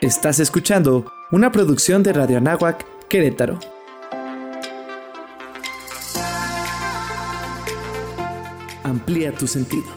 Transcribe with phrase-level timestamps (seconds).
[0.00, 3.58] Estás escuchando una producción de Radio Anáhuac, Querétaro.
[8.84, 9.88] Amplía tu sentido.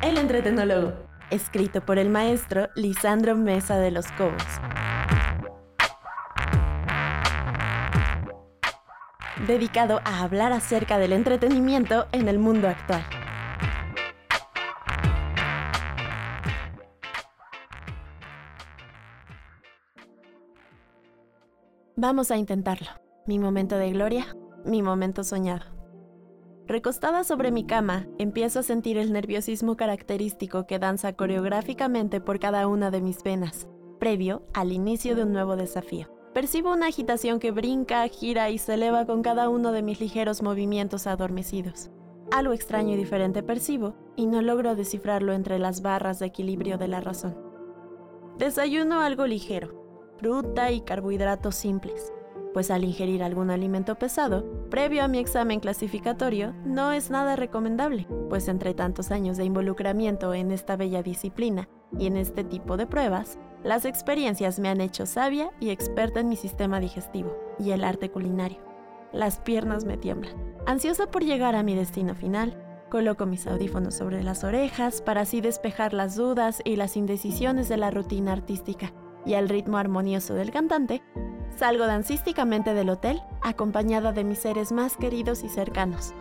[0.00, 0.92] El entretenólogo,
[1.30, 4.44] escrito por el maestro Lisandro Mesa de los Cobos.
[9.46, 13.02] Dedicado a hablar acerca del entretenimiento en el mundo actual.
[21.96, 22.88] Vamos a intentarlo.
[23.26, 24.26] Mi momento de gloria,
[24.64, 25.64] mi momento soñado.
[26.66, 32.66] Recostada sobre mi cama, empiezo a sentir el nerviosismo característico que danza coreográficamente por cada
[32.66, 33.68] una de mis venas,
[33.98, 36.15] previo al inicio de un nuevo desafío.
[36.36, 40.42] Percibo una agitación que brinca, gira y se eleva con cada uno de mis ligeros
[40.42, 41.88] movimientos adormecidos.
[42.30, 46.88] Algo extraño y diferente percibo, y no logro descifrarlo entre las barras de equilibrio de
[46.88, 47.38] la razón.
[48.36, 52.12] Desayuno algo ligero, fruta y carbohidratos simples,
[52.56, 58.08] pues al ingerir algún alimento pesado, previo a mi examen clasificatorio, no es nada recomendable,
[58.30, 62.86] pues entre tantos años de involucramiento en esta bella disciplina y en este tipo de
[62.86, 67.84] pruebas, las experiencias me han hecho sabia y experta en mi sistema digestivo y el
[67.84, 68.56] arte culinario.
[69.12, 70.34] Las piernas me tiemblan.
[70.64, 72.56] Ansiosa por llegar a mi destino final,
[72.88, 77.76] coloco mis audífonos sobre las orejas para así despejar las dudas y las indecisiones de
[77.76, 78.94] la rutina artística
[79.26, 81.02] y al ritmo armonioso del cantante,
[81.56, 86.12] salgo dancísticamente del hotel acompañada de mis seres más queridos y cercanos.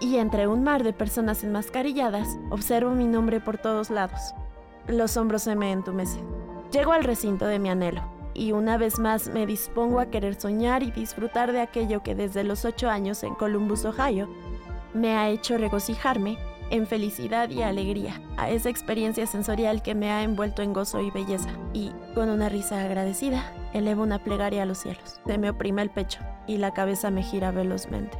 [0.00, 4.34] Y entre un mar de personas enmascarilladas, observo mi nombre por todos lados.
[4.86, 6.24] Los hombros se me entumecen.
[6.70, 8.02] Llego al recinto de mi anhelo
[8.34, 12.44] y una vez más me dispongo a querer soñar y disfrutar de aquello que desde
[12.44, 14.28] los ocho años en Columbus, Ohio,
[14.92, 16.36] me ha hecho regocijarme
[16.70, 21.10] en felicidad y alegría, a esa experiencia sensorial que me ha envuelto en gozo y
[21.10, 21.50] belleza.
[21.72, 25.20] Y, con una risa agradecida, elevo una plegaria a los cielos.
[25.26, 28.16] Se me oprime el pecho y la cabeza me gira velozmente.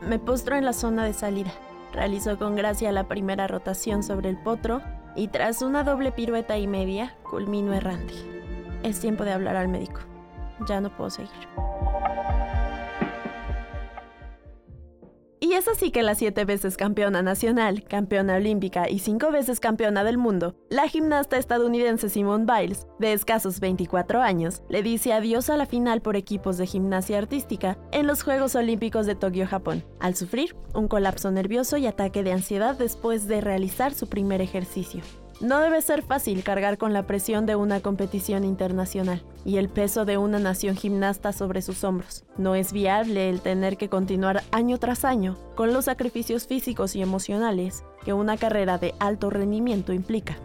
[0.00, 1.52] Me postro en la zona de salida.
[1.92, 4.80] Realizo con gracia la primera rotación sobre el potro
[5.16, 8.14] y tras una doble pirueta y media, culmino errante.
[8.82, 10.00] Es tiempo de hablar al médico.
[10.66, 11.69] Ya no puedo seguir.
[15.60, 20.16] Es así que la siete veces campeona nacional, campeona olímpica y cinco veces campeona del
[20.16, 25.66] mundo, la gimnasta estadounidense Simone Biles, de escasos 24 años, le dice adiós a la
[25.66, 30.56] final por equipos de gimnasia artística en los Juegos Olímpicos de Tokio, Japón, al sufrir
[30.74, 35.02] un colapso nervioso y ataque de ansiedad después de realizar su primer ejercicio.
[35.40, 40.04] No debe ser fácil cargar con la presión de una competición internacional y el peso
[40.04, 42.24] de una nación gimnasta sobre sus hombros.
[42.36, 47.00] No es viable el tener que continuar año tras año con los sacrificios físicos y
[47.00, 50.36] emocionales que una carrera de alto rendimiento implica.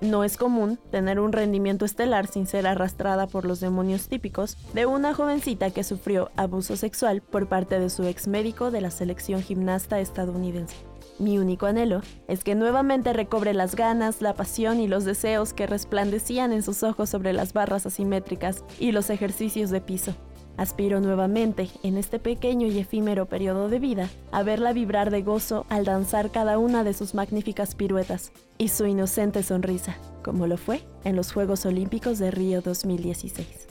[0.00, 4.86] No es común tener un rendimiento estelar sin ser arrastrada por los demonios típicos de
[4.86, 9.42] una jovencita que sufrió abuso sexual por parte de su ex médico de la selección
[9.42, 10.89] gimnasta estadounidense.
[11.20, 15.66] Mi único anhelo es que nuevamente recobre las ganas, la pasión y los deseos que
[15.66, 20.14] resplandecían en sus ojos sobre las barras asimétricas y los ejercicios de piso.
[20.56, 25.66] Aspiro nuevamente, en este pequeño y efímero periodo de vida, a verla vibrar de gozo
[25.68, 30.80] al danzar cada una de sus magníficas piruetas y su inocente sonrisa, como lo fue
[31.04, 33.69] en los Juegos Olímpicos de Río 2016.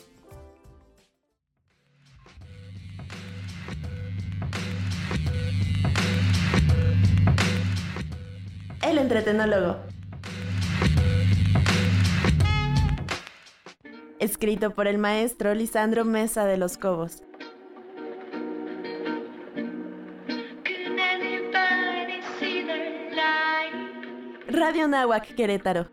[9.09, 9.77] Entretenólogo.
[14.19, 17.23] Escrito por el maestro Lisandro Mesa de los Cobos.
[24.47, 25.89] Radio Nahuac Querétaro